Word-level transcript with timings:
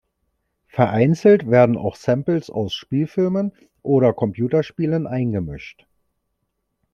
Vereinzelt 0.65 1.47
werden 1.51 1.77
auch 1.77 1.95
Samples 1.95 2.49
aus 2.49 2.73
Spielfilmen 2.73 3.51
oder 3.83 4.13
Computerspielen 4.13 5.05
eingemischt. 5.05 5.85